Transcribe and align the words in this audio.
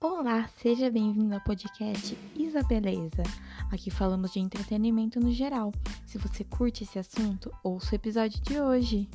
Olá, 0.00 0.48
seja 0.62 0.88
bem-vindo 0.92 1.34
ao 1.34 1.40
podcast 1.40 2.16
Isabeleza. 2.36 3.24
Aqui 3.72 3.90
falamos 3.90 4.32
de 4.32 4.38
entretenimento 4.38 5.18
no 5.18 5.32
geral. 5.32 5.72
Se 6.06 6.16
você 6.18 6.44
curte 6.44 6.84
esse 6.84 7.00
assunto, 7.00 7.52
ouça 7.64 7.90
o 7.90 7.94
episódio 7.96 8.40
de 8.40 8.60
hoje. 8.60 9.08